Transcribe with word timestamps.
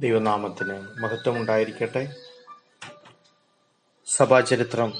ദൈവനാമത്തിന് 0.00 1.02
മഹത്വമുണ്ടായിരിക്കട്ടെ. 1.02 2.16
സഭാചരിത്രം 4.06 4.92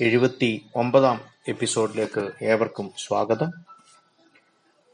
എഴുപത്തി 0.00 0.66
ഒമ്പതാം 0.76 1.20
എപ്പിസോഡിലേക്ക് 1.48 2.30
ഏവർക്കും 2.42 2.92
സ്വാഗതം. 3.06 3.50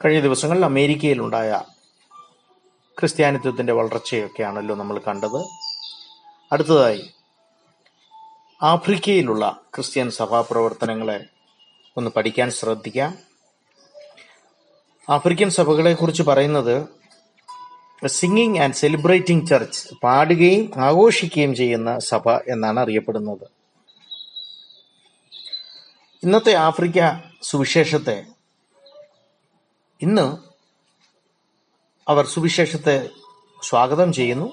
കഴിഞ്ഞ 0.04 0.20
ദിവസങ്ങളിൽ 0.20 0.64
അമേരിക്കയിലുണ്ടായ 0.64 1.62
ക്രിസ്ത്യാനിത്വത്തിന്റെ 3.00 3.72
വളർച്ചയൊക്കെയാണല്ലോ 3.72 4.74
നമ്മൾ 4.74 4.98
കണ്ടത്. 4.98 5.44
അടുത്തതായി 6.52 7.10
ആഫ്രിക്കയിലുള്ള 8.62 9.60
ക്രിസ്ത്യൻ 9.74 10.10
സഭാ 10.10 10.40
പ്രവർത്തനങ്ങളെ 10.40 11.26
ഒന്ന് 11.96 12.10
പഠിക്കാൻ 12.10 12.50
ശ്രദ്ധിക്കാം. 12.50 13.18
ആഫ്രിക്കൻ 15.08 15.50
സഭകളെ 15.50 15.94
കുറിച്ച് 15.94 16.22
പറയുന്നത് 16.22 16.99
സിംഗിങ് 18.06 18.58
ആൻഡ് 18.58 18.74
സെലിബ്രേറ്റിംഗ് 18.74 19.46
ചർച്ച് 19.46 19.94
പാടുകയും 20.02 20.72
ആഘോഷിക്കുകയും 20.76 21.54
ചെയ്യുന്ന 21.54 21.98
സഭ 21.98 22.30
എന്നാണ് 22.30 22.80
അറിയപ്പെടുന്നത്. 22.80 23.48
ഇന്നത്തെ 26.22 26.52
ആഫ്രിക്ക 26.54 27.24
സുവിശേഷത്തെ 27.42 28.24
ഇന്ന് 30.02 30.38
അവർ 32.10 32.26
സുവിശേഷത്തെ 32.26 33.08
സ്വാഗതം 33.62 34.12
ചെയ്യുന്നു. 34.12 34.52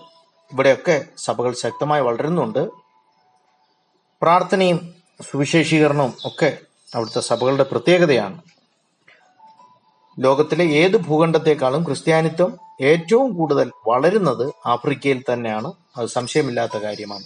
ഇവിടെയൊക്കെ 0.54 1.06
സഭകൾ 1.18 1.54
ശക്തമായി 1.54 2.02
വളരുന്നുണ്ട്. 2.02 2.70
പ്രാർത്ഥനയും 4.22 4.96
സുവിശേഷീകരണവും 5.32 6.14
ഒക്കെ 6.26 6.58
അവിടുത്തെ 6.96 7.20
സഭകളുടെ 7.20 7.64
പ്രത്യേകതയാണ്. 7.64 8.42
ലോകത്തിലെ 10.20 10.66
ഏത് 10.66 10.98
ഭൂഖണ്ഡത്തെക്കാളും 10.98 11.84
ക്രിസ്ത്യാനിത്വം 11.84 12.60
ഏറ്റവും 12.82 13.38
കൂടുതൽ 13.38 13.72
വളരുന്നത് 13.88 14.54
ആഫ്രിക്കയിൽ 14.66 15.24
തന്നെയാണ്. 15.34 15.74
അത് 15.98 16.08
സംശയമില്ലാത്ത 16.08 16.78
കാര്യമാണ്. 16.78 17.24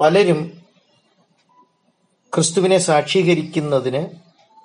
പലരും 0.00 0.62
ക്രിസ്തുവിനെ 2.34 2.78
സാക്ഷീകരിക്കുന്നതിന് 2.78 4.06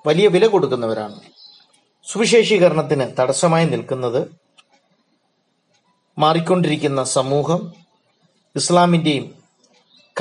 വലിയ 0.07 0.27
വില 0.27 0.47
കൊടുക്കുന്നവരാണ്. 0.47 1.21
സുവിശേഷീകരണത്തിന് 2.03 3.15
തടസ്സമായി 3.19 3.65
നിൽക്കുന്നത് 3.65 4.31
മാറിക്കൊണ്ടിരിക്കുന്ന 6.19 7.03
സമൂഹം 7.03 7.73
ഇസ്ലാമിന്റെയും 8.55 9.35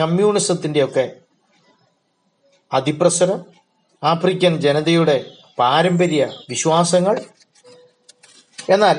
കമ്മ്യൂണിസത്തിന്റെയൊക്കെ 0.00 1.12
അതിപ്രസരം 2.74 3.51
ആഫ്രിക്കൻ 4.04 4.60
ജനതയുടെ 4.60 5.24
പാരമ്പര്യ 5.58 6.30
വിശ്വാസങ്ങൾ. 6.48 7.20
എന്നാൽ 8.70 8.96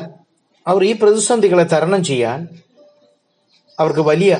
അവർ 0.67 0.83
ഈ 0.83 0.93
പ്രതിസന്ധികളെ 0.93 1.63
തരണം 1.63 2.03
ചെയ്യാൻ 2.03 2.47
അവർക്ക് 3.79 3.99
വലിയ 3.99 4.37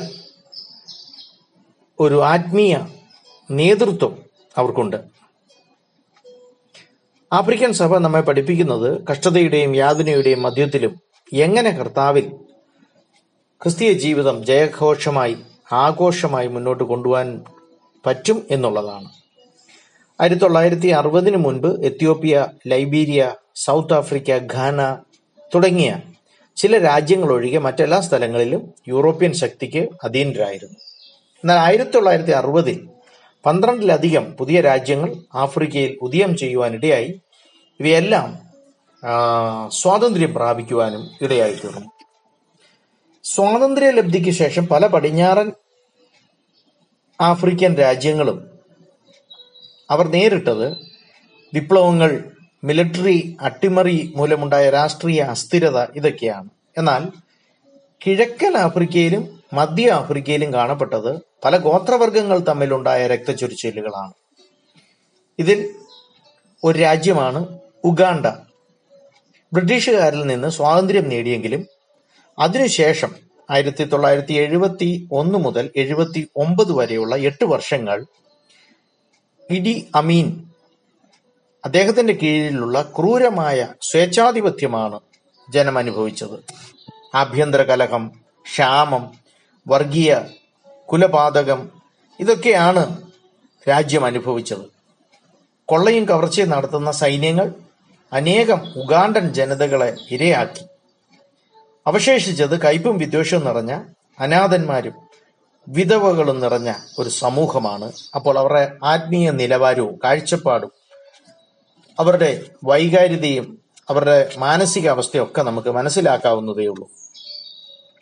ഒരു 1.99 2.23
ആത്മീയ 2.23 2.77
നേതൃത്വം 3.51 4.23
അവർക്കുണ്ട്. 4.57 4.97
ആഫ്രിക്കൻ 7.33 7.73
സഭ 7.73 7.97
നമ്മെ 7.97 8.21
പഠിപ്പിക്കുന്നത് 8.21 9.07
കഷ്ടതയുടെയും 9.11 9.75
യാതനയുടെയും 9.75 10.41
മധ്യത്തിലും 10.43 11.01
എങ്ങനെ 11.33 11.69
കർത്താവിൽ 11.69 12.31
ക്രിസ്തീയ 13.61 13.91
ജീവിതം 13.93 14.45
ജയഘോഷമായി 14.45 15.37
ആഘോഷമായി 15.73 16.47
മുന്നോട്ട് 16.47 16.83
കൊണ്ടുപോകാൻ 16.83 17.45
പറ്റും 18.05 18.47
എന്നുള്ളതാണ്. 18.51 19.22
ആയിരത്തി 20.19 20.41
തൊള്ളായിരത്തി 20.41 20.87
അറുപതിന് 20.87 21.37
മുൻപ് 21.37 21.69
Ethiopia 21.85 22.47
Liberia 22.67 23.33
South 23.55 23.93
Africa 23.93 24.37
Ghana 24.53 24.79
തുടങ്ങിയ 25.53 25.91
ചില 26.57 26.77
രാജ്യങ്ങൾ 26.77 27.31
ഒഴികെ 27.31 27.57
മറ്റെല്ലാ 27.57 27.99
സ്ഥലങ്ങളിലും 28.01 28.73
യൂറോപ്യൻ 28.87 29.33
ശക്തിക്ക് 29.33 29.81
അധീനരായിരുന്നു. 30.03 30.77
എന്നാൽ 31.43 31.57
ആയിരത്തി 31.57 31.91
തൊള്ളായിരത്തി 31.91 32.31
അറുപതിൽ 32.31 32.77
പന്ത്രണ്ടിലധികം 33.45 34.35
പുതിയ 34.35 34.61
രാജ്യങ്ങൾ 34.61 35.09
ആഫ്രിക്കയിൽ 35.35 35.97
ഉദയം 36.01 36.37
ചെയ്യുവാനിടയായി 36.37 37.19
ഇവയെല്ലാം 37.79 38.29
സ്വാതന്ത്ര്യം 39.71 40.33
പ്രാപിക്കുവാനും 40.33 41.09
ഇടയായി 41.21 41.53
തീർന്നു 41.53 41.89
സ്വാതന്ത്ര്യ 43.25 43.89
ലബ്ധിക്ക് 43.89 44.29
ശേഷം 44.29 44.67
പല 44.67 44.87
പടിഞ്ഞാറൻ 44.87 45.51
ആഫ്രിക്കൻ 47.19 47.75
രാജ്യങ്ങളും 47.75 48.52
അവർ 49.93 50.05
നേരിട്ടത് 50.15 50.67
വിപ്ലവങ്ങൾ 51.53 52.11
മിലിറ്ററി 52.63 53.17
അട്ടിമറി 53.41 53.97
മൂലമുണ്ടായ 54.15 54.65
രാഷ്ട്രീയ 54.69 55.21
അസ്ഥിരത 55.33 55.79
ഇതൊക്കെയാണ്. 55.95 56.49
എന്നാൽ 56.77 57.03
കിഴക്കൻ 58.01 58.53
ആഫ്രിക്കയിലും 58.57 59.23
മധ്യ 59.53 59.91
ആഫ്രിക്കയിലും 59.91 60.49
കാണപ്പെട്ടത് 60.53 61.11
പല 61.45 61.57
ഗോത്രവർഗങ്ങൾ 61.57 62.39
തമ്മിലുണ്ടായ 62.49 63.01
രക്തച്ചൊരിച്ചിലുകളാണ് 63.07 64.13
ഇതിൽ 65.39 65.59
ഒരു 66.63 66.77
രാജ്യമാണ് 66.79 67.39
ഉഗാണ്ട. 67.85 68.25
ബ്രിട്ടീഷുകാരിൽ 69.53 70.23
നിന്ന് 70.31 70.49
സ്വാതന്ത്ര്യം 70.49 71.07
നേടിയെങ്കിലും 71.09 71.61
അതിനുശേഷം 72.37 73.11
ആയിരത്തി 73.49 73.83
തൊള്ളായിരത്തി 73.83 74.33
എഴുപത്തി 74.43 74.89
ഒന്ന് 75.11 75.39
മുതൽ 75.45 75.65
എഴുപത്തി 75.75 76.21
ഒമ്പത് 76.43 76.71
വരെയുള്ള 76.77 77.15
എട്ട് 77.29 77.45
വർഷങ്ങൾ 77.45 77.97
ഇഡി 79.51 79.87
അമീൻ. 79.95 80.43
അദ്ദേഹത്തിന്റെ 81.65 82.13
കീഴിലുള്ള 82.13 82.81
ക്രൂരമായ 82.81 83.67
സ്വേച്ഛാധിപത്യമാണ് 83.81 84.99
ജനം 85.49 85.77
അനുഭവിച്ചത്. 85.77 86.39
ആഭ്യന്തര 87.15 87.63
കലഹം 87.63 88.11
ക്ഷാമം 88.43 89.13
വർഗീയ 89.67 90.19
കുലപാതകം 90.91 91.69
ഇതൊക്കെയാണ് 92.19 93.01
രാജ്യം 93.69 94.05
അനുഭവിച്ചത്. 94.05 94.73
കൊള്ളയും 95.65 96.05
കവർച്ചയും 96.05 96.49
നടത്തുന്ന 96.49 96.91
സൈന്യങ്ങൾ 96.91 97.53
അനേകം 98.13 98.61
ഉഗാണ്ടൻ 98.75 99.33
ജനതകളെ 99.33 99.97
ഇരയാക്കി. 100.11 100.65
അവശേഷിച്ചത് 101.87 102.61
കയ്പും 102.61 102.97
വിദ്വേഷവും 102.97 103.45
നിറഞ്ഞ 103.45 103.83
അനാഥന്മാരും 104.19 104.93
വിധവകളും 105.67 106.39
നിറഞ്ഞ 106.39 106.73
ഒരു 106.99 107.09
സമൂഹമാണ്. 107.09 107.91
അപ്പോൾ 108.15 108.39
അവരുടെ 108.39 108.71
ആത്മീയ 108.83 109.31
നിലവാരവും 109.31 109.99
കാഴ്ചപ്പാടും 110.03 110.71
അവരുടെ 111.99 112.45
വൈകാരികതയും 112.63 113.61
അവരുടെ 113.89 114.31
മാനസികാവസ്ഥയും 114.37 115.23
ഒക്കെ 115.23 115.41
നമുക്ക് 115.41 115.69
മനസ്സിലാക്കാവുന്നതേ 115.69 116.65
ഉള്ളൂ. 116.65 116.89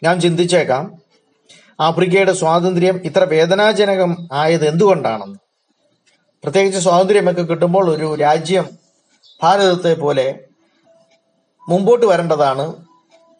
ഞാൻ 0.03 0.21
ചിന്തിച്ചേക്കാം 0.21 1.01
ആഫ്രിക്കയുടെ 1.79 2.33
സ്വാതന്ത്ര്യം 2.33 3.01
ഇത്ര 3.03 3.23
വേദനാജനകം 3.23 4.29
ആയത് 4.31 4.67
എന്തുകൊണ്ടാണെന്ന്. 4.67 5.39
പ്രത്യേകിച്ച് 6.43 6.79
സ്വാതന്ത്ര്യമൊക്കെ 6.79 7.41
കിട്ടുമ്പോൾ 7.41 7.95
ഒരു 7.95 8.15
രാജ്യം 8.15 8.69
ഭാരതത്തെ 9.43 9.93
പോലെ 9.93 10.39
മുമ്പോട്ട് 11.69 12.05
വരേണ്ടതാണ് 12.05 12.75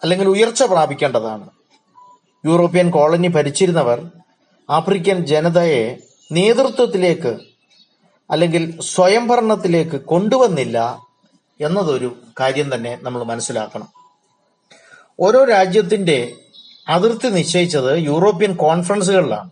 അല്ലെങ്കിൽ 0.04 0.28
ഉയർച്ച 0.28 0.64
പ്രാപിക്കേണ്ടതാണ്. 0.64 1.50
യൂറോപ്യൻ 2.46 2.90
കോളനി 2.90 3.28
ഭരിച്ചിരുന്നവർ 3.28 4.02
ആഫ്രിക്കൻ 4.70 5.26
ജനതയെ 5.26 5.98
നേതൃത്വത്തിലേക്ക് 6.32 7.38
അല്ലെങ്കിൽ 8.32 8.82
സ്വയംഭരണത്തിലേക്ക് 8.82 10.02
കൊണ്ടുവന്നില്ല 10.02 11.00
എന്നതൊരു 11.62 12.16
കാര്യം 12.40 12.76
തന്നെ 12.76 12.98
നമ്മൾ 13.02 13.24
മനസ്സിലാക്കണം. 13.24 13.88
ഓരോ 15.20 15.44
രാജ്യത്തിന്റെ 15.44 16.32
അതിർത്തി 16.90 17.28
നിശ്ചയിച്ചത് 17.28 18.00
യൂറോപ്യൻ 18.00 18.54
കോൺഫറൻസുകളിലാണ്. 18.54 19.50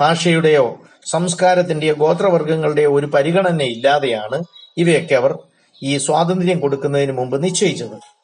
ഭാഷയുടെയോ 0.00 0.78
സംസ്കാരത്തിന്റെയോ 1.06 1.94
ഗോത്രവർഗങ്ങളുടെയോ 1.94 2.92
ഒരു 2.92 3.06
പരിഗണന 3.06 3.62
ഇല്ലാതെയാണ് 3.62 4.42
ഇവയൊക്കെ 4.76 5.14
അവർ 5.14 5.38
ഈ 5.82 5.96
സ്വാതന്ത്ര്യം 5.96 6.60
കൊടുക്കുന്നതിന് 6.60 7.12
മുമ്പ് 7.12 7.44
നിശ്ചയിച്ചത്. 7.44 8.19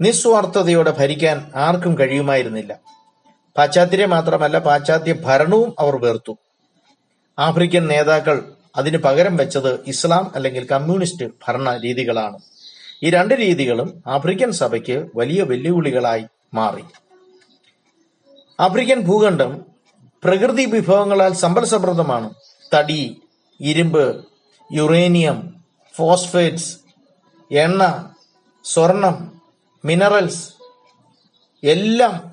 നിസ്വാർത്ഥതയോടെ 0.00 0.90
ഭരിക്കാൻ 0.90 1.52
ആർക്കും 1.54 1.98
കഴിയുമായിരുന്നില്ല. 1.98 2.80
പാശ്ചാത്യരെ 3.58 4.06
മാത്രമല്ല 4.06 4.58
പാശ്ചാത്യ 4.58 5.12
ഭരണവും 5.12 5.74
അവർ 5.78 5.96
വേർത്തു. 5.96 6.38
ആഫ്രിക്കൻ 7.38 7.86
നേതാക്കൾ 7.86 8.52
അതിന് 8.76 8.98
പകരം 8.98 9.36
വെച്ചത് 9.36 9.80
ഇസ്ലാം 9.86 10.32
അല്ലെങ്കിൽ 10.34 10.66
കമ്മ്യൂണിസ്റ്റ് 10.66 11.24
ഭരണ 11.24 11.76
രീതികളാണ്. 11.76 12.38
ഈ 13.02 13.10
രണ്ട് 13.10 13.34
രീതികളും 13.34 14.02
ആഫ്രിക്കൻ 14.06 14.52
സഭയ്ക്ക് 14.52 15.06
വലിയ 15.14 15.42
വെല്ലുവിളികളായി 15.42 16.24
മാറി. 16.54 16.84
ആഫ്രിക്കൻ 18.60 19.00
ഭൂഖണ്ഡം 19.00 19.64
പ്രകൃതി 20.24 20.64
വിഭവങ്ങളാൽ 20.64 21.32
സമ്പൽ 21.32 21.64
സമൃദ്ധമാണ് 21.64 22.30
തടി 22.74 23.22
ഇരുമ്പ് 23.60 24.24
യുറേനിയം 24.72 25.54
ഫോസ്ഫേറ്റ്സ് 25.94 26.76
എണ്ണ 27.50 28.10
സ്വർണം 28.64 29.35
മിനറൽസ് 29.84 30.48
എല്ലാം 31.64 32.32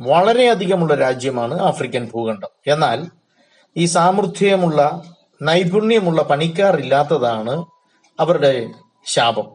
വളരെയധികമുള്ള 0.00 0.94
രാജ്യമാണ് 0.94 1.60
ആഫ്രിക്കൻ 1.60 2.10
ഭൂഖണ്ഡം. 2.14 2.48
എന്നാൽ 2.66 3.06
ഈ 3.76 3.84
സാമർഥ്യമുള്ള 3.84 5.02
നൈപുണ്യമുള്ള 5.42 6.22
പണിക്കാർ 6.22 6.76
ഇല്ലാത്തതാണ് 6.76 7.64
അവരുടെ 8.20 8.70
ശാപം. 9.06 9.46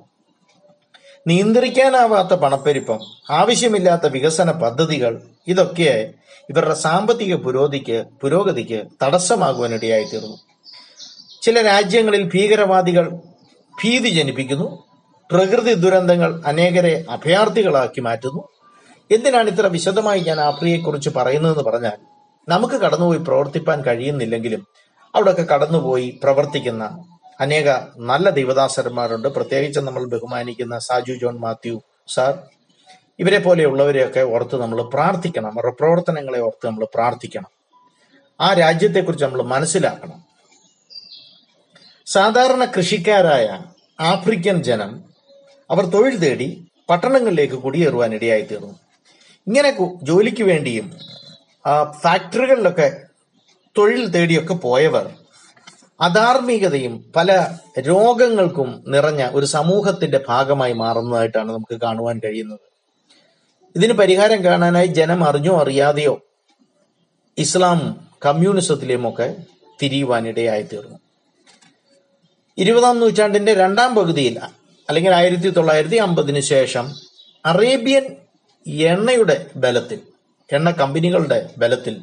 നിയന്ത്രിക്കാനാവാത്ത 1.28 2.34
പണപ്പെരുപ്പം 2.34 3.00
ആവശ്യമില്ലാത്ത 3.30 4.08
വികസന 4.08 4.52
പദ്ധതികൾ 4.52 5.24
ഇതൊക്കെ 5.48 6.14
ഇവരുടെ 6.50 6.74
സാമ്പത്തിക 6.74 7.36
പുരോഗതിക്ക് 7.36 8.04
പുരോഗതിക്ക് 8.22 8.84
തടസ്സമാകുവാനിടയായി 9.04 10.04
തീർന്നു 10.04 10.38
ചില 11.42 11.62
രാജ്യങ്ങളിൽ 11.62 12.32
ഭീകരവാദികൾ 12.34 13.10
ഭീതി 13.84 14.10
ജനിപ്പിക്കുന്നു 14.10 14.89
പ്രകൃതി 15.32 15.74
ദുരന്തങ്ങൾ 15.74 16.44
അനേകരെ 16.46 17.06
അഭയാർത്ഥികളാക്കി 17.10 18.02
മാറ്റുന്നു. 18.02 18.48
എന്തിനാണ് 19.12 19.50
ഇത്ര 19.50 19.68
വിശദമായി 19.68 20.20
ഞാൻ 20.20 20.40
ആഫ്രിയെക്കുറിച്ച് 20.40 21.10
പറയുന്നതെന്ന് 21.10 21.64
പറഞ്ഞാൽ 21.64 21.98
നമുക്ക് 22.50 22.76
കടന്നുപോയി 22.76 23.18
പ്രവർത്തിപ്പാൻ 23.18 23.82
കഴിയുന്നില്ലെങ്കിലും 23.82 24.68
അവിടെയൊക്കെ 25.16 25.42
കടന്നുപോയി 25.42 26.20
പ്രവർത്തിക്കുന്ന 26.24 27.06
അനേക 27.42 27.74
നല്ല 27.98 28.30
ദൈവദാസന്മാരുണ്ട്. 28.30 29.28
പ്രത്യേകിച്ച് 29.28 29.80
നമ്മൾ 29.80 30.06
ബഹുമാനിക്കുന്ന 30.06 30.80
സാജു 30.80 31.14
ജോൺ 31.14 31.40
മാത്യു 31.40 31.82
സാർ. 32.08 32.40
ഇവരെ 33.20 33.40
പോലെയുള്ളവരെയൊക്കെ 33.40 34.20
ഓർത്ത് 34.20 34.62
നമ്മൾ 34.62 34.82
പ്രാർത്ഥിക്കണം. 34.82 35.54
അവരുടെ 35.54 35.72
പ്രവർത്തനങ്ങളെ 35.72 36.40
ഓർത്ത് 36.40 36.68
നമ്മൾ 36.68 36.88
പ്രാർത്ഥിക്കണം. 36.94 37.50
ആ 38.42 38.54
രാജ്യത്തെക്കുറിച്ച് 38.54 39.26
നമ്മൾ 39.26 39.42
മനസ്സിലാക്കണം. 39.42 40.24
സാധാരണ 42.06 42.66
കൃഷിക്കാരായ 42.66 43.62
ആഫ്രിക്കൻ 44.00 44.64
ജനം 44.64 45.09
അവർ 45.70 45.86
തൊഴിൽ 45.86 46.18
തേടി 46.18 46.68
പട്ടണങ്ങളിലേക്ക് 46.90 47.54
കുടിയേറുവാൻ 47.54 48.14
ഇടയായി 48.16 48.42
തീർന്നു 48.42 48.80
ഇങ്ങനെ 49.48 49.78
ജോലിക്ക് 50.04 50.44
വേണ്ടിയും 50.44 50.92
ഫാക്ടറികളിലൊക്കെ 52.02 53.02
തൊഴിൽ 53.78 54.12
തേടിയൊക്കെ 54.12 54.54
പോയവർ 54.54 55.12
അധാർമികതയും 56.02 57.12
പല 57.16 57.58
രോഗങ്ങൾക്കും 57.80 58.84
നിറഞ്ഞ 58.88 59.30
ഒരു 59.34 59.46
സമൂഹത്തിന്റെ 59.46 60.24
ഭാഗമായി 60.28 60.74
മാറുന്നതായിട്ടാണ് 60.74 61.50
നമുക്ക് 61.50 61.82
കാണുവാൻ 61.82 62.20
കഴിയുന്നത്. 62.24 62.60
ഇതിന് 63.76 63.94
പരിഹാരം 63.94 64.44
കാണാനായി 64.44 64.88
ജനം 64.88 65.24
അറിഞ്ഞോ 65.24 65.62
അറിയാതെയോ 65.62 66.20
ഇസ്ലാം 67.38 68.10
കമ്മ്യൂണിസത്തിലേമൊക്കെ 68.26 69.36
തിരിയുവാനിടയായി 69.82 70.62
തീർന്നു 70.62 71.00
ഇരുപതാം 72.58 73.00
നൂറ്റാണ്ടിന്റെ 73.00 73.54
രണ്ടാം 73.54 73.96
പകുതിയിൽ 73.96 74.40
അല്ലെങ്കിൽ 74.90 75.14
ആയിരത്തി 75.14 75.50
തൊള്ളായിരത്തി 75.50 75.96
അമ്പതിന് 75.96 76.40
ശേഷം 76.40 76.96
അറേബ്യൻ 77.46 78.16
എണ്ണയുടെ 78.68 79.46
ബലത്തിൽ 79.56 80.00
എണ്ണ 80.52 80.72
കമ്പനികളുടെ 80.72 81.50
ബലത്തിൽ 81.58 82.02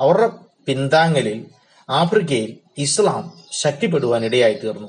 അവരുടെ 0.00 0.30
പിന്താങ്ങലിൽ 0.66 1.46
ആഫ്രിക്കയിൽ 1.90 2.56
ഇസ്ലാം 2.78 3.32
ശക്തിപ്പെടുവാൻ 3.52 4.24
ഇടയായി 4.24 4.54
തീർന്നു 4.54 4.88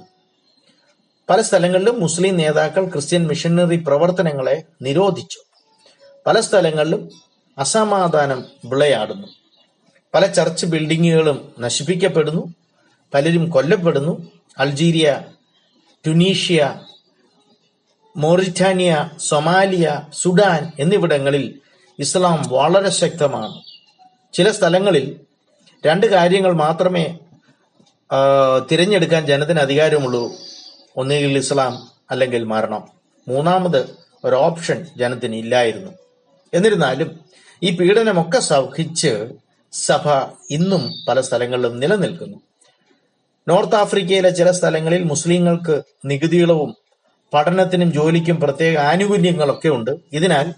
പല 1.29 1.41
സ്ഥലങ്ങളിലും 1.41 2.01
മുസ്ലിം 2.01 2.37
നേതാക്കൾ 2.37 2.89
ക്രിസ്ത്യൻ 2.89 3.27
മിഷനറി 3.27 3.75
പ്രവർത്തനങ്ങളെ 3.75 4.63
നിരോധിച്ചു. 4.81 5.39
പല 6.27 6.39
സ്ഥലങ്ങളിലും 6.39 7.09
അസമാധാനം 7.57 8.45
വിളയാടുന്നു. 8.65 9.27
പല 10.13 10.25
ചർച്ച് 10.25 10.65
ബിൽഡിങ്ങുകളും 10.65 11.55
നശിപ്പിക്കപ്പെടുന്നു. 11.59 12.53
പലരും 13.13 13.49
കൊല്ലപ്പെടുന്നു. 13.49 14.31
Algeria 14.57 15.21
Tunisia 16.07 16.81
Mauritania 18.15 19.09
Somalia 19.17 20.01
Sudan 20.13 20.71
എന്നിവിടങ്ങളിൽ 20.79 21.59
ഇസ്ലാം 21.99 22.43
വളരെ 22.47 22.89
ശക്തമാണ്. 22.89 23.61
ചില 24.33 24.51
സ്ഥലങ്ങളിൽ 24.51 25.19
രണ്ട് 25.85 26.07
കാര്യങ്ങൾ 26.07 26.53
മാത്രമേ 26.53 27.17
തിരഞ്ഞെടുക്കാൻ 28.71 29.25
ജനത്തിന് 29.25 29.59
അധികാരമുള്ളൂ. 29.59 30.31
ഒന്നുകിൽ 30.97 31.37
ഇസ്ലാം 31.37 31.87
അല്ലെങ്കിൽ 32.11 32.43
മരണം. 32.43 32.87
മൂന്നാമത് 33.27 33.97
ഒരു 34.25 34.35
ഓപ്ഷൻ 34.35 34.85
ജനത്തിന് 34.97 35.35
ഇല്ലായിരുന്നു. 35.35 35.91
എന്നിരുന്നാലും 36.53 37.19
ഈ 37.63 37.75
പീഡനമൊക്കെ 37.75 38.39
സഹിച്ച് 38.39 39.29
സഭ 39.71 40.09
ഇന്നും 40.49 40.93
പല 41.07 41.21
സ്ഥലങ്ങളിലും 41.21 41.79
നിലനിൽക്കുന്നു. 41.79 42.37
നോർത്ത് 43.47 43.75
ആഫ്രിക്കയിലെ 43.75 44.29
ചില 44.29 44.51
സ്ഥലങ്ങളിൽ 44.51 45.03
മുസ്ലിങ്ങൾക്ക് 45.03 45.81
നികുതികളവും 46.05 46.75
പഠനത്തിനും 47.33 47.91
ജോലിക്കും 47.91 48.39
പ്രത്യേക 48.39 48.77
ആനുകൂല്യങ്ങളൊക്കെ 48.77 49.69
ഉണ്ട്. 49.69 49.91
ഇതിനാൽ 50.13 50.53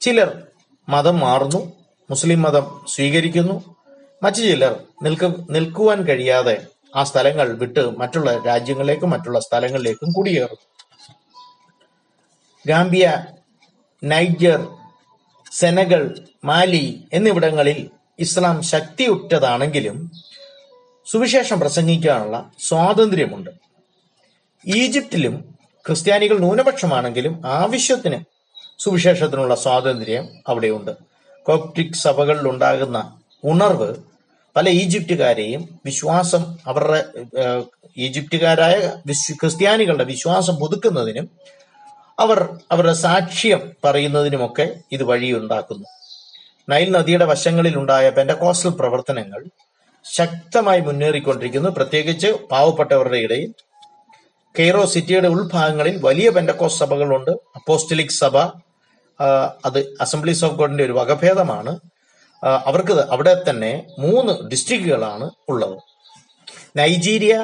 ചിലർ 0.00 0.42
മതം 0.88 1.18
മാറുന്നു 1.18 1.72
മുസ്ലിം 2.10 2.42
മതം 2.42 2.84
സ്വീകരിക്കുന്നു. 2.88 3.74
മറ്റു 4.22 4.36
ചിലർ 4.36 4.82
നിൽക്ക 5.02 5.24
നിൽക്കുവാൻ 5.50 6.02
കഴിയാതെ 6.02 6.66
ആ 6.96 7.04
സ്ഥലങ്ങൾ 7.04 7.52
വിട്ട് 7.52 7.98
മറ്റുള്ള 7.98 8.42
രാജ്യങ്ങളിലേക്കും 8.46 9.10
മറ്റുള്ള 9.10 9.40
സ്ഥലങ്ങളിലേക്കും 9.40 10.12
കുടിയേറും 10.12 10.56
ഗാംബിയ 12.66 13.24
നൈജർ 14.04 14.68
സെനഗൾ 15.52 16.18
മാലി 16.44 17.04
എന്നിവിടങ്ങളിൽ 17.12 17.90
ഇസ്ലാം 18.18 18.62
ശക്തിയുറ്റതാണെങ്കിലും 18.62 20.10
സുവിശേഷം 21.06 21.60
പ്രസംഗിക്കാനുള്ള 21.60 22.50
സ്വാതന്ത്ര്യമുണ്ട്. 22.58 23.50
ഈജിപ്തിലും 24.66 25.59
ക്രിസ്ത്യാനികൾ 25.86 26.38
ന്യൂനപക്ഷമാണെങ്കിലും 26.38 27.42
ആവശ്യത്തിന് 27.46 28.18
സുവിശേഷത്തിനുള്ള 28.78 29.54
സ്വാതന്ത്ര്യം 29.54 30.28
അവിടെയുണ്ട്. 30.48 30.90
കോപ്റ്റിക് 31.46 31.92
സഭകളിൽ 31.92 32.48
ഉണ്ടാകുന്ന 32.48 33.18
ഉണർവ് 33.44 33.94
പല 34.56 34.68
ഈജിപ്തുകാരെയും 34.68 35.80
വിശ്വാസം 35.84 36.56
അവരുടെ 36.66 37.04
ഈജിപ്റ്റുകാരായ 37.96 38.92
ഈജിപ്തുകാരായ 39.06 39.32
ക്രിസ്ത്യാനികളുടെ 39.32 40.04
വിശ്വാസം 40.04 40.56
പുതുക്കുന്നതിനും 40.56 41.30
അവർ 42.18 42.48
അവരുടെ 42.72 42.92
സാക്ഷ്യം 42.92 43.72
പറയുന്നതിനുമൊക്കെ 43.84 44.66
ഇത് 44.92 45.04
വഴിയുണ്ടാക്കുന്നു. 45.04 45.86
നൈൽ 46.68 46.90
നദിയുടെ 46.90 47.24
വശങ്ങളിൽ 47.24 47.78
ഉണ്ടായ 47.78 48.10
പെൻഡകോസ്റ്റൽ 48.10 48.68
പ്രവർത്തനങ്ങൾ 48.68 49.44
ശക്തമായി 50.04 50.80
മുന്നേറിക്കൊണ്ടിരിക്കുന്നു. 50.80 51.70
പ്രത്യേകിച്ച് 51.70 52.26
പാവപ്പെട്ടവരുടെ 52.26 53.16
ഇടയിൽ 53.16 53.54
കെയ്റോ 54.58 54.84
സിറ്റിയുടെ 54.84 55.28
ഉൾഭാഗങ്ങളിൽ 55.28 55.96
വലിയ 56.04 56.28
പെൻഡക്കോസ് 56.30 56.78
സഭകളുണ്ട്. 56.78 57.30
അപ്പോസ്റ്റലിക് 57.30 58.16
സഭ 58.22 58.36
അത് 59.66 59.78
അസംബ്ലീസ് 60.00 60.44
ഓഫ് 60.44 60.54
ഗോഡിന്റെ 60.54 60.84
ഒരു 60.84 60.92
വകഭേദമാണ്. 60.92 61.72
അവർക്ക് 62.44 62.92
അവിടെ 62.92 63.42
തന്നെ 63.50 63.86
മൂന്ന് 63.98 64.32
ഡിസ്ട്രിക്റ്റുകളാണ് 64.50 65.30
ഉള്ളത്. 65.48 65.76
Nigeria 66.76 67.34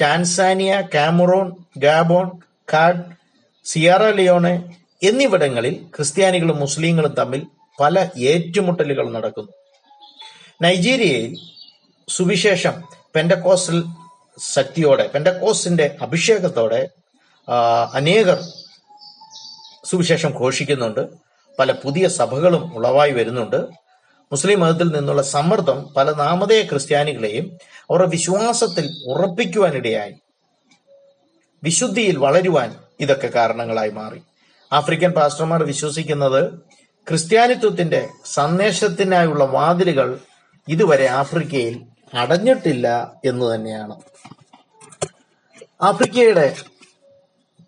Tanzania 0.00 0.82
Cameroon 0.94 1.48
Gabon 1.76 2.30
Chad 2.72 3.02
Sierra 3.64 4.02
Leone 4.10 4.54
എന്നിവിടങ്ങളിൽ 5.02 5.74
ക്രിസ്ത്യാനികളും 5.96 6.56
മുസ്ലിങ്ങളും 6.60 7.12
തമ്മിൽ 7.14 7.42
പല 7.80 8.08
ഏറ്റുമുട്ടലുകൾ 8.18 9.06
നടക്കുന്നു. 9.12 9.52
നൈജീരിയയിൽ 10.62 11.36
സുവിശേഷം 12.08 12.74
പെൻഡക്കോസ്റ്റൽ 13.14 13.78
ശക്തിയോടെ 14.38 15.10
പെൻഡക്കോസ്റ്റിന്റെ 15.14 15.96
അഭിഷേകത്തോടെ 16.02 16.88
അനേകർ 17.94 18.40
സുവിശേഷം 19.84 20.30
ഘോഷിക്കുന്നുണ്ട്. 20.40 21.08
പല 21.58 21.72
പുതിയ 21.72 22.08
സഭകളും 22.08 22.74
ഉളവായി 22.74 23.12
വരുന്നുണ്ട്. 23.12 23.56
മുസ്ലിം 24.32 24.60
മതത്തിൽ 24.60 24.88
നിന്നുള്ള 24.88 25.22
സമ്മർദ്ദം 25.22 25.94
പല 25.96 26.12
നാമധേയ 26.12 26.62
ക്രിസ്ത്യാനികളെയും 26.62 27.58
അവരുടെ 27.90 28.08
വിശ്വാസത്തിൽ 28.08 28.86
ഉറപ്പിക്കുവാനിടയായി. 29.08 30.14
വിശുദ്ധിയിൽ 31.64 32.16
വളരുവാൻ 32.16 32.76
ഇതൊക്കെ 33.00 33.26
കാരണങ്ങളായി 33.26 33.90
മാറി. 33.90 34.22
ആഫ്രിക്കൻ 34.72 35.10
പാസ്റ്റർമാർ 35.10 35.62
വിശ്വസിക്കുന്നത് 35.62 36.54
ക്രിസ്ത്യാനിത്വത്തിന്റെ 37.08 38.08
സന്ദേശത്തിനായുള്ള 38.24 39.44
വാതിലുകൾ 39.44 40.18
ഇതുവരെ 40.68 41.06
ആഫ്രിക്കയിൽ 41.06 41.80
അടഞ്ഞിട്ടില്ല 42.14 43.12
എന്ന് 43.24 43.54
തന്നെയാണ്. 43.54 44.00
ആഫ്രിക്കയുടെ 45.82 46.56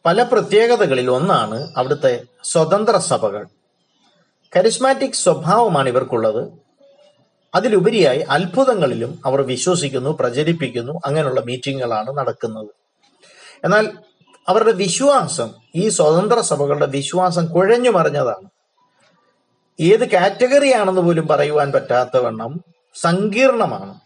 പല 0.06 0.22
പ്രത്യേകതകളിൽ 0.22 1.10
ഒന്നാണ് 1.10 1.72
അവിടുത്തെ 1.76 2.22
സ്വതന്ത്ര 2.44 2.96
സഭകൾ. 2.96 3.46
കരിസ്മാറ്റിക് 4.56 5.12
സ്വഭാവമാണ് 5.12 5.88
ഇവർക്കുള്ളത്. 5.88 6.52
അതിലുപരിയായി 7.54 8.18
അത്ഭുതങ്ങളിലും 8.18 9.22
അവർ 9.26 9.42
വിശ്വസിക്കുന്നു 9.42 10.16
പ്രചരിപ്പിക്കുന്നു 10.20 10.92
അങ്ങനെയുള്ള 11.04 11.40
മീറ്റിങ്ങുകളാണ് 11.40 12.10
നടക്കുന്നത്. 12.18 12.68
എന്നാൽ 13.64 13.92
അവരുടെ 14.48 14.72
വിശ്വാസം 14.72 15.50
ഈ 15.74 15.88
സ്വതന്ത്ര 15.88 16.40
സഭകളുടെ 16.40 16.86
വിശ്വാസം 16.86 17.46
കുഴഞ്ഞു 17.46 17.90
മറിഞ്ഞതാണ്. 17.90 18.50
ഏത് 19.80 20.08
കാറ്റഗറിയാണെന്ന് 20.08 21.00
പോലും 21.00 21.26
പറയുവാൻ 21.26 21.72
പറ്റാത്തവണ്ണം 21.72 22.60
സങ്കീർണമാണ്. 22.94 24.03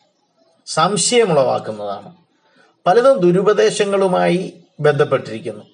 സംശയമുളവാക്കുന്നതാണ്. 0.69 2.11
പലതും 2.87 3.19
ദുരുപദേശങ്ങളുമായി 3.19 4.41
ബന്ധപ്പെട്ടിരിക്കുന്നു. 4.81 5.65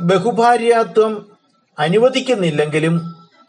ബഹുഭാര്യാത്വം 0.00 1.12
അനുവദിക്കുന്നില്ലെങ്കിലും 1.78 2.94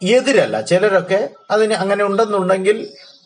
എതിരല്ല. 0.02 0.60
ചിലരൊക്കെ 0.60 1.28
അതിന് 1.50 1.74
അങ്ങനെ 1.74 2.04
ഉണ്ടെന്നുണ്ടെങ്കിൽ 2.04 2.76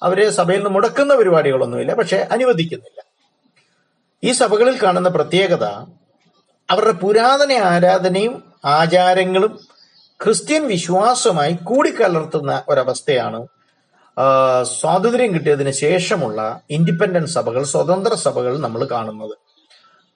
അവരെ 0.03 0.31
സഭയിൽ 0.31 0.57
നിന്ന് 0.57 0.71
മുടക്കുന്ന 0.71 1.15
പരിപാടികളൊന്നുമില്ല 1.15 1.95
പക്ഷെ 1.95 2.29
അനുവദിക്കുന്നില്ല. 2.33 3.01
ഈ 4.25 4.33
സഭകളിൽ 4.33 4.83
കാണുന്ന 4.83 5.09
പ്രത്യേകത 5.09 5.65
അവരുടെ 6.71 6.93
പുരാതന 6.93 7.53
ആരാധനയും 7.53 8.35
ആചാരങ്ങളും 8.65 9.61
ക്രിസ്ത്യൻ 10.25 10.69
വിശ്വാസവുമായി 10.69 11.53
കൂടിക്കലർത്തുന്ന 11.53 12.63
ഒരവസ്ഥയാണ് 12.69 13.47
സ്വാതന്ത്ര്യം 14.63 15.35
കിട്ടിയതിന് 15.35 15.71
ശേഷമുള്ള 15.71 16.61
ഇൻഡിപെൻഡന്റ് 16.71 17.29
സഭകൾ 17.29 17.63
സ്വതന്ത്ര 17.63 18.15
സഭകൾ 18.15 18.59
നമ്മൾ 18.59 18.85
കാണുന്നത്. 18.85 19.39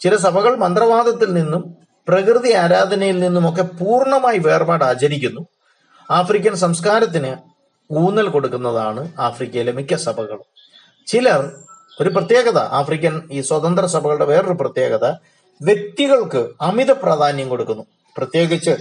ചില 0.00 0.16
സഭകൾ 0.16 0.56
മന്ത്രവാദത്തിൽ 0.56 1.34
നിന്നും 1.34 1.76
പ്രകൃതി 2.08 2.52
ആരാധനയിൽ 2.52 3.20
നിന്നുമൊക്കെ 3.20 3.62
പൂർണമായി 3.62 4.38
വേർപാട് 4.38 4.84
ആചരിക്കുന്നു. 4.84 5.46
ആഫ്രിക്കൻ 6.10 6.56
സംസ്കാരത്തിന് 6.56 7.36
ഊന്നൽ 7.92 8.28
കൊടുക്കുന്നതാണ് 8.28 9.12
ആഫ്രിക്കയിലെ 9.18 9.72
മിക്ക 9.72 9.94
സഭകളും. 9.94 10.44
ചിലർ 11.06 11.52
ഒരു 12.00 12.08
പ്രത്യേകത 12.08 12.58
ആഫ്രിക്കൻ 12.58 13.22
ഈ 13.32 13.40
സ്വതന്ത്ര 13.40 13.86
സഭകളുടെ 13.86 14.24
വേറൊരു 14.24 14.52
പ്രത്യേകത 14.52 15.04
വ്യക്തികൾക്ക് 15.62 16.48
അമിത 16.60 16.92
പ്രാധാന്യം 16.92 17.48
കൊടുക്കുന്നു. 17.48 17.82
പ്രത്യേകിച്ച് 18.16 18.76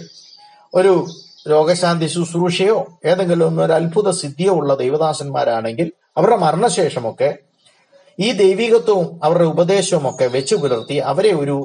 ഒരു 0.74 1.08
രോഗശാന്തി 1.50 2.08
ശുശ്രൂഷയോ 2.08 2.88
ഏതെങ്കിലും 3.06 3.62
ഒരു 3.62 3.74
അത്ഭുത 3.74 4.10
സിദ്ധിയോ 4.12 4.54
ഉള്ള 4.54 4.76
ദൈവദാസന്മാരാണെങ്കിൽ 4.76 5.92
അവരുടെ 6.18 6.36
മരണശേഷമൊക്കെ 6.36 7.30
ഈ 8.20 8.32
ദൈവികത്വവും 8.32 9.20
അവരുടെ 9.24 9.44
ഉപദേശവും 9.44 10.10
ഒക്കെ 10.10 10.26
വെച്ചു 10.26 10.56
പുലർത്തി 10.56 10.94
അവരെ 10.94 11.32
ഒരു 11.36 11.56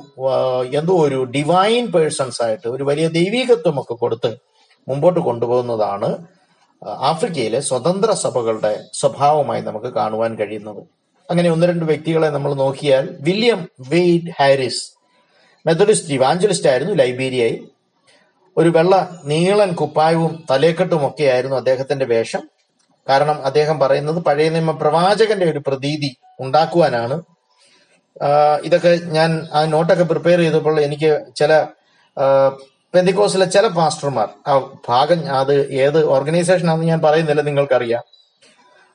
എന്തോ 0.75 0.95
ഒരു 0.97 1.25
ഡിവൈൻ 1.25 1.87
പേഴ്സൺസ് 1.87 2.43
ആയിട്ട് 2.43 2.69
ഒരു 2.69 2.83
വലിയ 2.83 3.09
ദൈവികത്വം 3.09 3.81
ഒക്കെ 3.81 3.95
കൊടുത്ത് 3.95 4.37
മുമ്പോട്ട് 4.89 5.21
കൊണ്ടുപോകുന്നതാണ് 5.21 6.27
ആഫ്രിക്കയിലെ 7.11 7.61
സ്വതന്ത്ര 7.61 8.11
സഭകളുടെ 8.11 8.85
സ്വഭാവമായി 8.93 9.63
നമുക്ക് 9.63 9.87
കാണുവാൻ 9.87 10.35
കഴിയുന്നത്. 10.35 10.83
അങ്ങനെ 11.31 11.51
ഒന്ന് 11.51 11.67
രണ്ട് 11.67 11.85
വ്യക്തികളെ 11.85 12.29
നമ്മൾ 12.29 12.55
നോക്കിയാൽ 12.55 13.19
William 13.21 13.69
Wade 13.89 14.31
Harris 14.41 14.85
Methodist 15.67 16.13
evangelist 16.15 16.69
ആയിരുന്നു 16.69 16.95
ലൈബീരിയയിൽ. 16.95 17.69
ഒരു 18.59 18.69
വെള്ള 18.69 19.21
നീളൻ 19.25 19.73
കുപ്പായവും 19.73 20.45
തലേക്കെട്ടും 20.51 21.07
ഒക്കെയായിരുന്നു 21.07 21.57
അദ്ദേഹത്തിന്റെ 21.57 22.05
വേഷം. 22.05 22.43
കാരണം 23.09 23.45
അദ്ദേഹം 23.45 23.79
പറയുന്നത് 23.79 24.25
പഴയ 24.25 24.49
നിയമ 24.49 24.71
പ്രവാചകന്റെ 24.71 25.47
ഒരു 25.51 25.61
പ്രതീതി 25.67 26.17
ഉണ്ടാക്കുവാനാണ്. 26.41 27.23
ഇതൊക്കെ 28.65 28.99
ഞാൻ 29.05 29.49
ആ 29.53 29.65
നോട്ടൊക്കെ 29.65 30.05
പ്രിപ്പയർ 30.05 30.39
ചെയ്തപ്പോൾ 30.39 30.81
എനിക്ക് 30.81 31.25
ചില 31.37 31.67
പെന്തിക്കോസിലെ 32.95 33.45
ചില 33.45 33.67
പാസ്റ്റർമാർ 33.67 34.29
ആ 34.47 34.59
ഭാഗം 34.89 35.21
അത് 35.37 35.71
ഏത് 35.71 36.05
ഓർഗനൈസേഷൻ 36.05 36.71
ആണെന്ന് 36.71 36.87
ഞാൻ 36.87 37.01
പറയുന്നില്ല 37.01 37.43
നിങ്ങൾക്കറിയാം. 37.43 38.03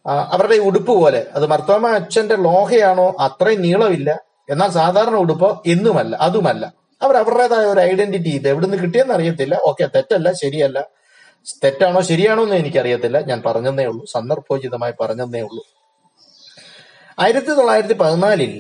അവരുടെ 0.06 0.56
ഉടുപ്പ് 0.56 0.92
പോലെ. 0.92 1.26
അത് 1.36 1.46
മർത്തോമ 1.46 1.88
അച്ഛന്റെ 1.88 2.36
ലോഹയാണോ? 2.36 3.16
അത്രയും 3.20 3.62
നീളമില്ല. 3.62 4.10
എന്നാൽ 4.50 4.70
സാധാരണ 4.70 5.16
ഉടുപ്പോ 5.16 5.64
എന്നുമല്ല 5.66 6.16
അതുമല്ല. 6.16 6.85
അവർ 7.06 7.16
അവരുടേതായ 7.18 7.66
ഒരു 7.66 7.80
ഐഡന്റിറ്റി 7.80 8.30
ഇത് 8.30 8.48
എവിടുന്ന് 8.50 8.78
കിട്ടിയെന്ന് 8.78 9.14
അറിയത്തില്ല. 9.14 9.60
ഓക്കെ 9.66 9.86
തെറ്റല്ല 9.96 10.32
ശരിയല്ല. 10.32 10.80
തെറ്റാണോ 11.64 12.02
ശരിയാണോ 12.02 12.44
എന്ന് 12.44 12.56
എനിക്കറിയത്തില്ല. 12.56 13.18
ഞാൻ 13.30 13.40
പറഞ്ഞതേ 13.46 13.86
ഉള്ളൂ. 13.86 14.06
സന്ദർഭോചിതമായി 14.14 14.94
പറഞ്ഞതേ 15.02 15.42
ഉള്ളൂ. 15.42 15.64
ആയിരത്തി 17.20 17.48
തൊള്ളായിരത്തി 17.48 17.94
പതിനാലിൽ 17.94 18.54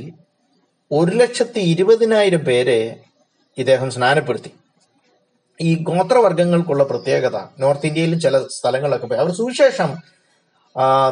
ഒരു 0.91 1.11
ലക്ഷത്തി 1.15 1.59
ഇരുപതിനായിരം 1.59 2.39
പേരെ 2.39 2.99
ഇദ്ദേഹം 3.57 3.91
സ്നാനപ്പെടുത്തി. 3.91 4.51
ഈ 5.61 5.71
ഗോത്രവർഗങ്ങൾക്കുള്ള 5.83 6.83
പ്രത്യേകത 6.83 7.37
നോർത്ത് 7.59 7.85
ഇന്ത്യയിലും 7.87 8.19
ചില 8.19 8.37
സ്ഥലങ്ങളിലൊക്കെ 8.57 9.07
പോയി. 9.07 9.19
അവർ 9.19 9.31
സുവിശേഷം 9.33 9.89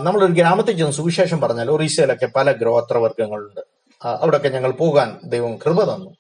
നമ്മളൊരു 0.03 0.31
ഗ്രാമത്തിൽ 0.31 0.77
ചെന്ന് 0.77 0.91
സുവിശേഷം 0.91 1.41
പറഞ്ഞാൽ 1.41 1.71
ഒറീസയിലൊക്കെ 1.71 2.25
പല 2.25 2.51
ഗോത്രവർഗങ്ങളുണ്ട് 2.51 3.61
അവിടെയൊക്കെ 4.03 4.49
ഞങ്ങൾ 4.49 4.71
പോകാൻ 4.71 5.19
ദൈവം 5.25 5.57
കൃപ 5.57 5.95
തന്നു. 5.95 6.11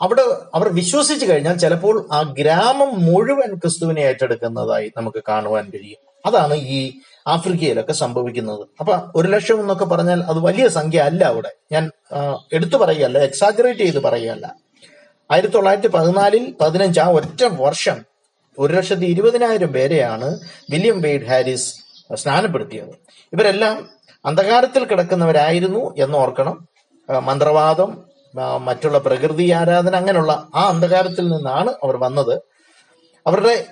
അവിടെ 0.00 0.22
അവർ 0.54 0.68
വിശ്വസിച്ചു 0.68 1.26
കഴിഞ്ഞാൽ 1.26 1.56
ചിലപ്പോൾ 1.56 2.08
ആ 2.12 2.34
ഗ്രാമം 2.38 3.04
മുഴുവൻ 3.04 3.54
ക്രിസ്തുവിനെ 3.54 4.00
ഏറ്റെടുക്കുന്നതായി 4.00 4.92
നമുക്ക് 4.96 5.22
കാണുവാൻ 5.28 5.70
കഴിയും. 5.70 5.98
അതാണ് 6.26 6.54
ഈ 6.54 6.98
ആഫ്രിക്കയിലൊക്കെ 7.26 7.92
സംഭവിക്കുന്നത്. 7.92 8.66
അപ്പൊ 8.80 8.98
ഒരു 9.16 9.28
ലക്ഷം 9.28 9.60
എന്നൊക്കെ 9.60 9.84
പറഞ്ഞാൽ 9.84 10.22
അത് 10.22 10.38
വലിയ 10.38 10.68
സംഖ്യ 10.68 10.98
അല്ല 10.98 11.24
അവിടെ. 11.24 11.52
ഞാൻ 11.72 11.90
എടുത്തു 12.52 12.76
പറയുകയല്ല 12.76 13.18
എക്സാഗ്രേറ്റ് 13.18 13.80
ചെയ്ത് 13.80 14.02
പറയുകയല്ല. 14.02 14.54
ആയിരത്തി 15.32 15.54
തൊള്ളായിരത്തി 15.54 15.88
പതിനാലിൽ 15.88 16.54
പതിനഞ്ച് 16.60 17.00
ആ 17.00 17.10
ഒറ്റ 17.10 17.44
വർഷം 17.44 18.04
ഒരു 18.58 18.72
ലക്ഷത്തി 18.72 19.04
ഇരുപതിനായിരം 19.04 19.72
പേരെയാണ് 19.72 20.38
വില്യം 20.70 21.02
വെയ്ഡ് 21.02 21.26
ഹാരിസ് 21.26 21.74
സ്നാനപ്പെടുത്തിയത്. 22.14 22.94
ഇവരെല്ലാം 23.32 23.88
അന്ധകാരത്തിൽ 24.26 24.84
കിടക്കുന്നവരായിരുന്നു 24.84 25.94
എന്ന് 25.98 26.18
ഓർക്കണം. 26.18 26.68
മന്ത്രവാദം 27.22 28.07
മറ്റുള്ള 28.36 28.98
പ്രകൃതി 28.98 29.50
ആരാധന 29.50 29.96
അങ്ങനെയുള്ള 29.96 30.48
ആ 30.54 30.68
അന്ധകാരത്തിൽ 30.68 31.28
നിന്നാണ് 31.28 31.74
അവർ 31.82 31.96
വന്നത്. 31.96 32.42
അവരുടെ 33.26 33.66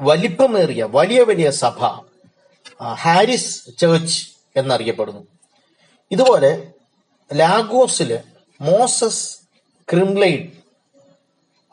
വലിപ്പമേറിയ 0.00 0.84
വലിയ 0.84 1.22
വലിയ 1.22 1.50
സഭ 1.50 1.86
ഹാരിസ് 2.82 3.78
ചേർച്ച് 3.78 4.26
എന്നറിയപ്പെടുന്നു. 4.56 5.26
ഇതുപോലെ 6.10 6.72
ലാഗോസിൽ 7.34 8.18
മോസസ് 8.60 9.38
ക്രിംലൈഡ് 9.92 10.48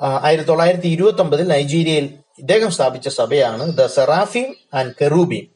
ആയിരത്തി 0.04 0.48
തൊള്ളായിരത്തി 0.48 0.88
ഇരുപത്തി 0.88 1.22
ഒമ്പതിൽ 1.22 1.48
നൈജീരിയയിൽ 1.48 2.20
ഇദ്ദേഹം 2.40 2.72
സ്ഥാപിച്ച 2.72 3.10
സഭയാണ് 3.10 3.74
ദ 3.74 3.86
സെറാഫീം 3.86 4.56
ആൻഡ് 4.74 4.94
കെറൂബീം. 5.02 5.48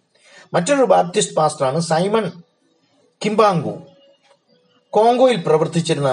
മറ്റൊരു 0.53 0.83
ബാപ്റ്റിസ്റ്റ് 0.83 1.35
പാസ്റ്ററാണ് 1.35 1.79
സൈമൺ 1.79 2.31
കിംബാങ്കു. 3.25 3.94
കോങ്കോയിൽ 4.95 5.37
പ്രവർത്തിച്ചിരുന്ന 5.47 6.11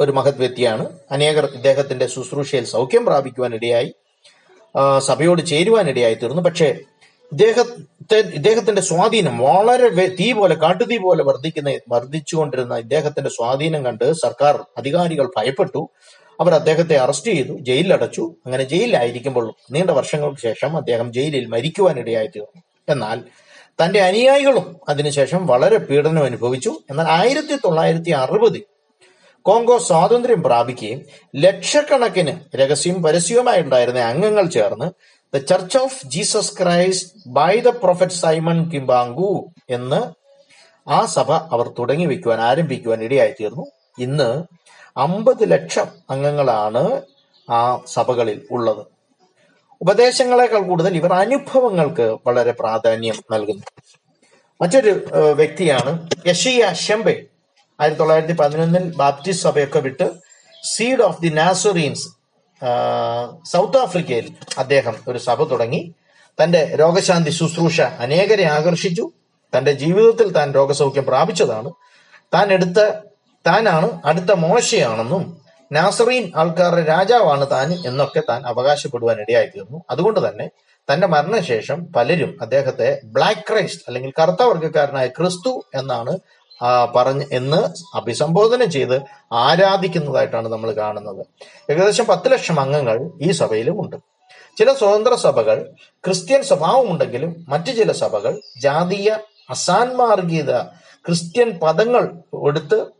ഒരു 0.00 0.12
മഹത് 0.16 0.40
വ്യക്തിയാണ്. 0.42 0.84
അനേകർ 1.10 1.44
ഇദ്ദേഹത്തിന്റെ 1.58 2.06
ശുശ്രൂഷയിൽ 2.14 2.64
സൗഖ്യം 2.74 3.04
പ്രാപിക്കുവാനിടയായി 3.06 3.90
സഭയോട് 5.08 5.42
ചേരുവാനിടയായി 5.50 6.16
തീർന്നു. 6.22 6.42
പക്ഷേ 6.48 6.68
ഇദ്ദേഹത്തെ 7.32 8.18
ഇദ്ദേഹത്തിന്റെ 8.38 8.82
സ്വാധീനം 8.82 9.34
വളരെ 9.38 9.88
തീ 10.20 10.28
പോലെ 10.38 10.54
കാട്ടുതീ 10.54 10.96
പോലെ 10.96 11.22
വർദ്ധിക്കുന്ന 11.28 11.72
വർദ്ധിച്ചുകൊണ്ടിരുന്ന 11.94 12.74
ഇദ്ദേഹത്തിന്റെ 12.84 13.30
സ്വാധീനം 13.36 13.82
കണ്ട് 13.86 14.06
സർക്കാർ 14.24 14.54
അധികാരികൾ 14.80 15.26
ഭയപ്പെട്ടു. 15.36 15.82
അവർ 16.40 16.52
അദ്ദേഹത്തെ 16.54 16.96
അറസ്റ്റ് 17.04 17.30
ചെയ്തു 17.30 17.54
ജയിലിൽ 17.68 17.92
അടച്ചു 17.96 18.24
അങ്ങനെ 18.46 18.64
ജയിലിലായിരിക്കുമ്പോൾ 18.72 19.46
നീണ്ട 19.70 19.90
വർഷങ്ങൾക്ക് 19.90 20.40
ശേഷം 20.48 20.72
അദ്ദേഹം 20.76 21.08
ജയിലിൽ 21.12 21.46
മരിക്കുവാനിടയായി 21.54 22.30
തീർന്നു. 22.36 22.60
എന്നാൽ 22.88 23.18
തന്റെ 23.82 24.00
അനുയായികളും 24.00 24.76
അതിനുശേഷം 24.88 25.46
വളരെ 25.46 25.76
പീഡനം 25.76 26.24
അനുഭവിച്ചു. 26.24 26.72
എന്നാൽ 26.90 27.06
ആയിരത്തി 27.10 27.54
തൊള്ളായിരത്തി 27.64 28.10
അറുപതിൽ 28.10 28.62
കോങ്കോ 29.46 29.78
സ്വാതന്ത്ര്യം 29.78 30.42
പ്രാപിക്കുകയും 30.42 31.00
ലക്ഷക്കണക്കിന് 31.36 32.32
രഹസ്യം 32.56 33.02
പരസ്യവുമായി 33.02 33.62
ഉണ്ടായിരുന്ന 33.62 33.98
അംഗങ്ങൾ 33.98 34.46
ചേർന്ന് 34.46 34.88
the 35.34 35.38
Church 35.38 35.78
of 35.78 36.06
Jesus 36.06 36.62
Christ 36.62 37.08
by 37.26 37.60
the 37.60 37.68
Prophet 37.68 38.12
Simon 38.12 38.70
Kimbangu 38.70 39.50
എന്ന് 39.70 40.00
ആ 40.86 41.06
സഭ 41.06 41.32
അവർ 41.32 41.68
തുടങ്ങി 41.78 42.06
വെക്കുവാൻ 42.06 42.40
ആരംഭിക്കുവാൻ 42.40 43.02
ഇടയായി 43.04 43.34
തീർന്നു 43.40 43.64
ഇന്ന് 43.98 44.44
അമ്പത് 44.96 45.50
ലക്ഷം 45.50 45.88
അംഗങ്ങളാണ് 46.10 47.02
ആ 47.48 47.60
സഭകളിൽ 47.86 48.46
ഉള്ളത്. 48.50 48.97
ഉപദേശങ്ങളെക്കാൾ 49.80 50.62
കൂടുതൽ 50.62 50.96
ഇവർ 50.96 51.12
അനുഭവങ്ങൾക്ക് 51.14 52.16
വളരെ 52.26 52.52
പ്രാധാന്യം 52.52 53.14
നൽകുന്നു. 53.32 53.62
മറ്റൊരു 54.60 55.06
വ്യക്തിയാണ് 55.32 56.08
യഷിയ 56.26 56.72
ഷെമ്പെ 56.72 57.24
ആയിരത്തി 57.80 58.00
തൊള്ളായിരത്തി 58.00 58.32
പതിനൊന്നിൽ 58.32 58.96
ബാപ്റ്റിസ്റ്റ് 58.96 59.48
സഭയൊക്കെ 59.48 59.78
വിട്ട് 59.78 60.10
seed 60.74 61.02
of 61.02 61.22
the 61.22 61.28
Nazarenes 61.28 62.08
South 63.52 63.78
ആഫ്രിക്കയിൽ 63.78 64.36
അദ്ദേഹം 64.58 64.96
ഒരു 65.08 65.18
സഭ 65.18 65.44
തുടങ്ങി. 65.44 65.94
തന്റെ 66.42 66.76
രോഗശാന്തി 66.80 67.30
ശുശ്രൂഷ 67.30 67.80
അനേകരെ 67.80 68.44
ആകർഷിച്ചു. 68.44 69.10
തന്റെ 69.56 69.72
ജീവിതത്തിൽ 69.72 70.28
താൻ 70.32 70.54
രോഗസൗഖ്യം 70.54 71.04
പ്രാപിച്ചതാണ്. 71.04 71.70
താൻ 72.34 72.52
എടുത്ത 72.52 72.88
താനാണ് 73.46 74.00
അടുത്ത 74.04 74.32
മോശയാണെന്നും 74.32 75.47
നാസറീൻ 75.72 76.32
ആൾക്കാരുടെ 76.36 76.82
രാജാവാണ് 76.82 77.50
താൻ 77.50 77.72
എന്നൊക്കെ 77.86 78.22
താൻ 78.28 78.42
അവകാശപ്പെടുവാൻ 78.46 79.20
ഇടയായി 79.20 79.46
തീർന്നു 79.46 79.84
അതുകൊണ്ട് 79.90 80.28
തന്നെ 80.28 80.50
തന്റെ 80.88 81.06
മരണശേഷം 81.06 81.92
പലരും 81.96 82.38
അദ്ദേഹത്തെ 82.42 83.00
ബ്ലാക്ക് 83.04 83.44
ക്രൈസ്റ്റ് 83.50 83.82
അല്ലെങ്കിൽ 83.88 84.12
കറുത്ത 84.20 84.42
വർഗക്കാരനായ 84.42 85.06
ക്രിസ്തു 85.06 85.64
എന്നാണ് 85.74 86.18
പറഞ്ഞ് 86.96 87.24
എന്ന് 87.32 87.60
അഭിസംബോധന 87.96 88.64
ചെയ്ത് 88.64 88.94
ആരാധിക്കുന്നതായിട്ടാണ് 89.32 90.48
നമ്മൾ 90.48 90.70
കാണുന്നത്. 90.72 91.26
ഏകദേശം 91.70 92.06
പത്ത് 92.06 92.32
ലക്ഷം 92.32 92.60
അംഗങ്ങൾ 92.60 93.10
ഈ 93.22 93.30
സഭയിലും 93.30 93.80
ഉണ്ട്. 93.82 93.96
ചില 94.58 94.72
സ്വതന്ത്ര 94.72 95.14
സഭകൾ 95.14 95.58
ക്രിസ്ത്യൻ 96.04 96.42
സ്വഭാവമുണ്ടെങ്കിലും 96.42 97.46
മറ്റു 97.48 97.70
ചില 97.70 97.92
സഭകൾ 97.92 98.40
ജാതീയ 98.62 99.18
അസാൻമാർഗീയത 99.50 100.58
ക്രിസ്ത്യൻ 101.06 101.50
പദങ്ങൾ 101.58 102.04
എടുത്ത് 102.48 102.97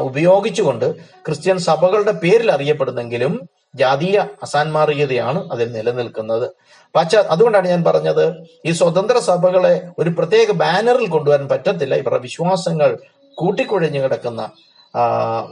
ഉപയോഗിച്ചുകൊണ്ട് 0.00 0.94
ക്രിസ്ത്യൻ 1.26 1.58
സഭകളുടെ 1.58 2.10
പേരിൽ 2.10 2.52
അറിയപ്പെടുന്നെങ്കിലും 2.52 3.48
ജാതീയ 3.74 4.18
അസാൻമാർഗീയതയാണ് 4.42 5.52
അതിൽ 5.52 5.72
നിലനിൽക്കുന്നത്. 5.72 6.50
പശ്ചാ 6.96 7.24
അതുകൊണ്ടാണ് 7.30 7.68
ഞാൻ 7.68 7.84
പറഞ്ഞത് 7.84 8.34
ഈ 8.66 8.70
സ്വതന്ത്ര 8.70 9.18
സഭകളെ 9.18 9.90
ഒരു 9.98 10.10
പ്രത്യേക 10.10 10.52
ബാനറിൽ 10.52 11.08
കൊണ്ടുവരാൻ 11.08 11.48
പറ്റത്തില്ല. 11.48 11.94
ഇവരുടെ 11.94 12.18
വിശ്വാസങ്ങൾ 12.18 12.98
കൂട്ടിക്കുഴഞ്ഞു 13.34 14.00
കിടക്കുന്ന 14.00 14.50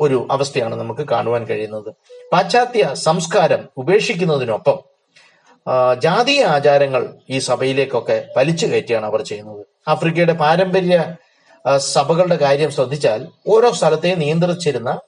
ഒരു 0.00 0.28
അവസ്ഥയാണ് 0.30 0.74
നമുക്ക് 0.74 1.08
കാണുവാൻ 1.08 1.44
കഴിയുന്നത്. 1.44 1.94
പാശ്ചാത്യ 2.32 2.94
സംസ്കാരം 2.94 3.68
ഉപേക്ഷിക്കുന്നതിനൊപ്പം 3.76 4.78
ജാതീയ 5.98 6.44
ആചാരങ്ങൾ 6.44 7.14
ഈ 7.30 7.38
സഭയിലേക്കൊക്കെ 7.38 8.28
വലിച്ചു 8.36 8.66
കയറ്റിയാണ് 8.66 9.06
അവർ 9.06 9.22
ചെയ്യുന്നത്. 9.22 9.66
ആഫ്രിക്കയുടെ 9.88 10.32
പാരമ്പര്യ 10.32 11.04
സഭകളുടെ 11.76 12.36
കാര്യം 12.36 12.70
ശ്രദ്ധിച്ചാൽ 12.70 13.26
ഓരോ 13.48 13.70
സ്ഥലത്തെയും 13.70 14.18
നിയന്ത്രിച്ചിരുന്ന 14.18 14.98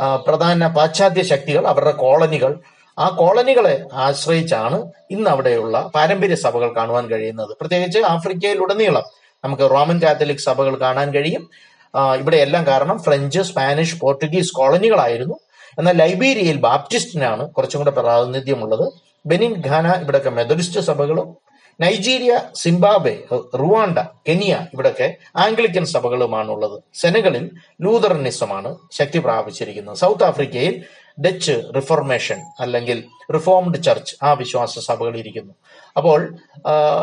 പ്രധാന 0.00 0.66
പാശ്ചാത്യ 0.66 1.22
ശക്തികൾ 1.22 1.66
അവരുടെ 1.66 1.90
കോളനികൾ 1.90 2.60
ആ 2.98 3.08
കോളനികളെ 3.08 3.84
ആശ്രയിച്ചാണ് 3.92 4.90
ഇന്ന് 5.10 5.30
അവിടെയുള്ള 5.30 5.90
പാരമ്പര്യ 5.94 6.34
സഭകൾ 6.34 6.74
കാണുവാൻ 6.76 7.06
കഴിയുന്നത്. 7.06 7.56
പ്രത്യേകിച്ച് 7.60 7.98
ആഫ്രിക്കയിലുടനീളം 7.98 9.02
നമുക്ക് 9.44 9.62
റോമൻ 9.62 10.00
കാത്തലിക് 10.02 10.38
സഭകൾ 10.38 10.76
കാണാൻ 10.76 11.14
കഴിയും. 11.14 11.50
ഇവിടെ 11.94 12.36
എല്ലാം 12.36 12.66
കാരണം 12.66 13.02
ഫ്രഞ്ച് 13.02 13.40
സ്പാനിഷ് 13.40 14.00
പോർട്ടുഗീസ് 14.00 14.54
കോളനികളായിരുന്നു. 14.54 15.34
എന്നാൽ 15.78 15.96
ലൈബീരിയയിൽ 15.96 16.60
ബാപ്റ്റിസ്റ്റിനാണ് 16.60 17.50
കുറച്ചും 17.50 17.80
കൂടെ 17.80 17.90
പ്രാതിനിധ്യമുള്ളത്. 17.90 18.92
ബെനിൻ 19.26 19.62
ഖാന 19.66 19.92
ഇവിടെയൊക്കെ 20.00 20.30
മെത്തഡിസ്റ്റ് 20.30 20.80
സഭകളും 20.80 21.36
നൈജീരിയ 21.80 22.32
സിംബാബെ 22.54 23.24
റുവാണ്ട 23.32 23.98
കെനിയ 24.28 24.66
ഇവിടൊക്കെ 24.72 25.14
ആംഗ്ലിക്കൻ 25.36 25.84
സഭകളുമാണുള്ളത്. 25.84 26.82
സെനകളിൽ 26.94 27.50
ലൂതറനിസമാണ് 27.80 28.78
ശക്തി 28.92 29.18
പ്രാപിച്ചിരിക്കുന്നത്. 29.18 29.96
സൗത്ത് 29.96 30.24
ആഫ്രിക്കയിൽ 30.24 30.84
ഡച്ച് 31.24 31.56
റിഫോർമേഷൻ 31.76 32.38
അല്ലെങ്കിൽ 32.60 33.04
റിഫോംഡ് 33.34 33.82
ചർച്ച് 33.82 34.14
ആ 34.22 34.32
വിശ്വാസ 34.32 34.78
സഭകൾ 34.78 35.16
ഇരിക്കുന്നു. 35.16 35.54
അപ്പോൾ 35.96 36.20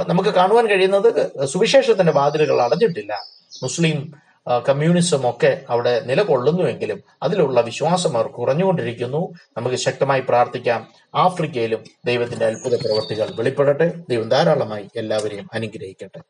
നമുക്ക് 0.07 0.29
കാണുവാൻ 0.29 0.67
കഴിയുന്നത് 0.67 1.45
സുവിശേഷത്തിന്റെ 1.45 2.13
വാതിലുകൾ 2.13 2.61
അടഞ്ഞിട്ടില്ല. 2.61 3.13
മുസ്ലിം 3.63 4.13
കമ്മ്യൂണിസം 4.50 5.29
ഒക്കെ 5.29 5.62
അവിടെ 5.69 6.00
നിലകൊള്ളുന്നുവെങ്കിലും 6.00 7.03
അതിലുള്ള 7.24 7.62
വിശ്വാസം 7.62 8.17
അവർ 8.17 8.27
കുറഞ്ഞുകൊണ്ടിരിക്കുന്നു. 8.27 9.33
നമുക്ക് 9.57 9.75
ശക്തമായി 9.75 10.21
പ്രാർത്ഥിക്കാം. 10.29 10.88
ആഫ്രിക്കയിലും 11.15 11.83
ദൈവത്തിന്റെ 12.05 12.45
അത്ഭുത 12.45 12.75
പ്രവർത്തികൾ 12.75 13.27
വെളിപ്പെടട്ടെ. 13.36 13.93
ദൈവം 14.10 14.29
ധാരാളമായി 14.29 14.89
എല്ലാവരെയും 14.95 15.50
അനുഗ്രഹിക്കട്ടെ. 15.53 16.19